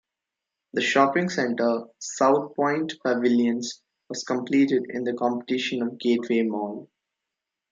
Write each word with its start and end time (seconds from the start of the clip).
The 0.73 0.81
shopping 0.81 1.29
center 1.29 1.83
Southpointe 1.99 2.93
Pavilions 3.05 3.83
was 4.09 4.23
completed 4.23 4.87
in 4.89 5.05
competition 5.15 5.83
of 5.83 5.99
Gateway 5.99 6.41
Mall. 6.41 6.89